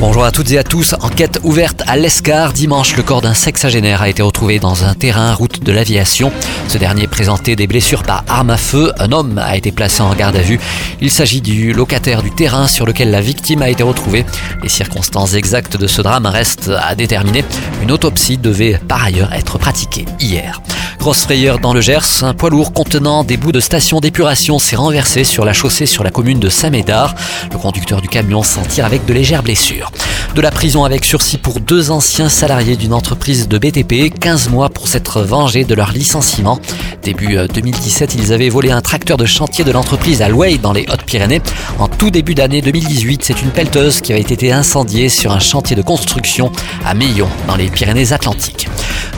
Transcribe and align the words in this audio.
Bonjour 0.00 0.24
à 0.24 0.32
toutes 0.32 0.50
et 0.50 0.58
à 0.58 0.64
tous. 0.64 0.94
Enquête 1.00 1.38
ouverte 1.44 1.82
à 1.86 1.96
l'Escar. 1.96 2.52
Dimanche, 2.52 2.96
le 2.96 3.02
corps 3.02 3.22
d'un 3.22 3.32
sexagénaire 3.32 4.02
a 4.02 4.08
été 4.08 4.22
retrouvé 4.22 4.58
dans 4.58 4.84
un 4.84 4.94
terrain 4.94 5.32
route 5.32 5.62
de 5.62 5.72
l'aviation. 5.72 6.32
Ce 6.68 6.78
dernier 6.78 7.06
présentait 7.06 7.54
des 7.54 7.68
blessures 7.68 8.02
par 8.02 8.24
arme 8.28 8.50
à 8.50 8.56
feu. 8.56 8.92
Un 8.98 9.12
homme 9.12 9.38
a 9.38 9.56
été 9.56 9.70
placé 9.70 10.02
en 10.02 10.12
garde 10.14 10.36
à 10.36 10.42
vue. 10.42 10.58
Il 11.00 11.10
s'agit 11.10 11.40
du 11.40 11.72
locataire 11.72 12.22
du 12.22 12.32
terrain 12.32 12.66
sur 12.66 12.86
lequel 12.86 13.12
la 13.12 13.20
victime 13.20 13.62
a 13.62 13.70
été 13.70 13.84
retrouvée. 13.84 14.26
Les 14.62 14.68
circonstances 14.68 15.34
exactes 15.34 15.76
de 15.76 15.86
ce 15.86 16.02
drame 16.02 16.26
restent 16.26 16.72
à 16.76 16.96
déterminer. 16.96 17.44
Une 17.80 17.92
autopsie 17.92 18.36
devait 18.36 18.80
par 18.88 19.04
ailleurs 19.04 19.32
être 19.32 19.58
pratiquée 19.58 20.06
hier. 20.18 20.60
Grosse 21.04 21.24
frayeur 21.24 21.58
dans 21.58 21.74
le 21.74 21.82
Gers, 21.82 22.22
un 22.22 22.32
poids 22.32 22.48
lourd 22.48 22.72
contenant 22.72 23.24
des 23.24 23.36
bouts 23.36 23.52
de 23.52 23.60
station 23.60 24.00
d'épuration 24.00 24.58
s'est 24.58 24.74
renversé 24.74 25.22
sur 25.22 25.44
la 25.44 25.52
chaussée 25.52 25.84
sur 25.84 26.02
la 26.02 26.10
commune 26.10 26.40
de 26.40 26.48
Saint-Médard. 26.48 27.14
Le 27.52 27.58
conducteur 27.58 28.00
du 28.00 28.08
camion 28.08 28.42
s'en 28.42 28.62
tire 28.62 28.86
avec 28.86 29.04
de 29.04 29.12
légères 29.12 29.42
blessures. 29.42 29.92
De 30.34 30.40
la 30.40 30.50
prison 30.50 30.82
avec 30.82 31.04
sursis 31.04 31.36
pour 31.36 31.60
deux 31.60 31.90
anciens 31.90 32.30
salariés 32.30 32.76
d'une 32.76 32.94
entreprise 32.94 33.48
de 33.48 33.58
BTP, 33.58 34.18
15 34.18 34.48
mois 34.48 34.70
pour 34.70 34.88
s'être 34.88 35.20
vengés 35.20 35.64
de 35.64 35.74
leur 35.74 35.92
licenciement. 35.92 36.58
Début 37.02 37.36
2017, 37.52 38.14
ils 38.14 38.32
avaient 38.32 38.48
volé 38.48 38.70
un 38.70 38.80
tracteur 38.80 39.18
de 39.18 39.26
chantier 39.26 39.62
de 39.62 39.72
l'entreprise 39.72 40.22
à 40.22 40.30
Louay 40.30 40.56
dans 40.56 40.72
les 40.72 40.86
Hautes-Pyrénées. 40.90 41.42
En 41.78 41.88
tout 41.88 42.10
début 42.10 42.34
d'année 42.34 42.62
2018, 42.62 43.24
c'est 43.24 43.42
une 43.42 43.50
pelleteuse 43.50 44.00
qui 44.00 44.14
avait 44.14 44.22
été 44.22 44.52
incendiée 44.52 45.10
sur 45.10 45.32
un 45.32 45.38
chantier 45.38 45.76
de 45.76 45.82
construction 45.82 46.50
à 46.82 46.94
Meillon 46.94 47.28
dans 47.46 47.56
les 47.56 47.68
Pyrénées-Atlantiques. 47.68 48.68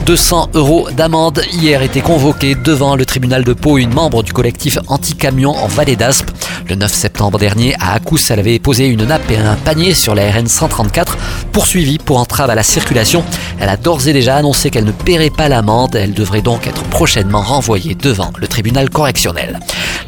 200 0.05 0.51
euros 0.53 0.89
d'amende. 0.91 1.41
Hier 1.51 1.81
était 1.81 2.01
convoqué 2.01 2.55
devant 2.55 2.95
le 2.95 3.05
tribunal 3.05 3.43
de 3.43 3.53
Pau 3.53 3.77
une 3.77 3.93
membre 3.93 4.23
du 4.23 4.33
collectif 4.33 4.77
anti-camion 4.87 5.51
en 5.51 5.67
Vallée 5.67 5.95
d'Aspe. 5.95 6.31
Le 6.69 6.75
9 6.75 6.93
septembre 6.93 7.39
dernier, 7.39 7.75
à 7.79 7.93
Acous, 7.93 8.29
elle 8.29 8.39
avait 8.39 8.59
posé 8.59 8.87
une 8.87 9.05
nappe 9.05 9.29
et 9.31 9.37
un 9.37 9.55
panier 9.55 9.93
sur 9.93 10.15
la 10.15 10.31
RN 10.31 10.47
134, 10.47 11.17
poursuivie 11.51 11.97
pour 11.97 12.17
entrave 12.19 12.49
à 12.49 12.55
la 12.55 12.63
circulation. 12.63 13.23
Elle 13.59 13.69
a 13.69 13.77
d'ores 13.77 14.07
et 14.07 14.13
déjà 14.13 14.35
annoncé 14.35 14.69
qu'elle 14.69 14.85
ne 14.85 14.91
paierait 14.91 15.29
pas 15.29 15.49
l'amende. 15.49 15.95
Elle 15.95 16.13
devrait 16.13 16.41
donc 16.41 16.67
être 16.67 16.83
prochainement 16.83 17.41
renvoyée 17.41 17.95
devant 17.95 18.31
le 18.37 18.47
tribunal 18.47 18.89
correctionnel. 18.89 19.59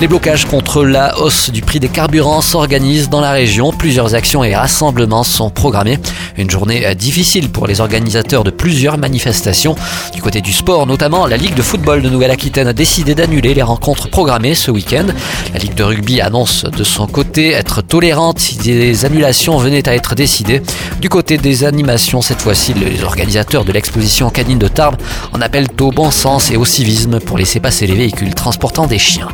Les 0.02 0.08
blocages 0.08 0.46
contre 0.46 0.86
la 0.86 1.20
hausse 1.20 1.50
du 1.50 1.62
prix 1.62 1.82
des 1.82 1.90
carburants 1.90 2.40
s'organisent 2.40 3.10
dans 3.10 3.20
la 3.20 3.32
région. 3.32 3.74
Plusieurs 3.74 4.16
actions 4.16 4.46
et 4.46 4.56
rassemblements 4.56 5.26
sont 5.26 5.50
programmés. 5.50 6.00
Une 6.38 6.50
journée 6.50 6.96
difficile 6.96 7.50
pour 7.50 7.68
les 7.68 7.82
organisateurs 7.82 8.46
de 8.46 8.50
plusieurs 8.50 8.98
manifestations. 8.98 9.76
Du 10.14 10.22
côté 10.22 10.40
du 10.40 10.54
sport 10.54 10.88
notamment, 10.88 11.28
la 11.28 11.36
Ligue 11.36 11.54
de 11.54 11.62
football 11.62 12.02
de 12.02 12.10
Nouvelle-Aquitaine 12.10 12.68
a 12.70 12.72
décidé 12.72 13.14
d'annuler 13.14 13.54
les 13.54 13.62
rencontres 13.62 14.10
programmées 14.10 14.56
ce 14.56 14.72
week-end. 14.72 15.08
La 15.52 15.60
Ligue 15.60 15.76
de 15.76 15.84
rugby 15.84 16.22
annonce 16.22 16.64
de 16.64 16.86
son 16.86 17.06
côté 17.06 17.52
être 17.52 17.82
tolérante 17.82 18.40
si 18.40 18.56
des 18.56 19.04
annulations 19.04 19.58
venaient 19.58 19.90
à 19.90 19.96
être 19.96 20.16
décidées. 20.16 20.62
Du 21.02 21.10
côté 21.10 21.38
des 21.38 21.66
animations, 21.66 22.22
cette 22.22 22.42
fois-ci, 22.42 22.74
les 22.74 23.04
organisateurs 23.04 23.66
de 23.66 23.74
l'exposition 23.74 24.30
canine 24.30 24.60
de 24.60 24.70
Tarbes 24.70 24.96
en 25.34 25.42
appellent 25.42 25.68
au 25.82 25.92
bon 25.92 26.10
sens 26.10 26.52
et 26.52 26.56
au 26.56 26.64
civisme 26.64 27.20
pour 27.20 27.38
laisser 27.38 27.60
passer 27.60 27.86
les 27.86 27.96
véhicules 27.96 28.34
transportant 28.34 28.88
des 28.88 28.98
chiens. 28.98 29.28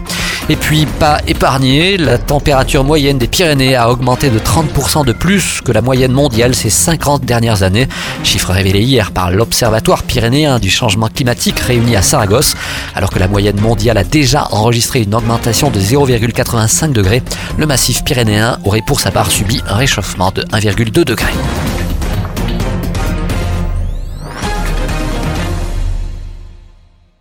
Et 0.47 0.55
puis, 0.55 0.85
pas 0.85 1.21
épargné, 1.27 1.97
la 1.97 2.19
température 2.19 2.83
moyenne 2.83 3.17
des 3.17 3.27
Pyrénées 3.27 3.75
a 3.75 3.89
augmenté 3.89 4.29
de 4.29 4.38
30% 4.38 5.03
de 5.03 5.11
plus 5.11 5.61
que 5.61 5.71
la 5.71 5.81
moyenne 5.81 6.11
mondiale 6.11 6.53
ces 6.53 6.69
50 6.69 7.25
dernières 7.25 7.63
années. 7.63 7.87
Chiffre 8.23 8.52
révélé 8.52 8.81
hier 8.81 9.11
par 9.11 9.31
l'Observatoire 9.31 10.03
pyrénéen 10.03 10.59
du 10.59 10.69
changement 10.69 11.07
climatique 11.07 11.59
réuni 11.59 11.95
à 11.95 12.03
Saragosse, 12.03 12.55
alors 12.93 13.09
que 13.09 13.17
la 13.17 13.27
moyenne 13.27 13.59
mondiale 13.59 13.97
a 13.97 14.03
déjà 14.03 14.47
enregistré 14.52 15.02
une 15.02 15.15
augmentation 15.15 15.71
de 15.71 15.80
0,85 15.80 16.91
degrés. 16.91 17.23
Le 17.58 17.65
massif 17.65 18.03
pyrénéen 18.03 18.59
aurait 18.65 18.83
pour 18.86 18.99
sa 18.99 19.09
part 19.09 19.31
subi 19.31 19.61
un 19.67 19.75
réchauffement 19.75 20.31
de 20.31 20.43
1,2 20.43 21.03
degré. 21.03 21.33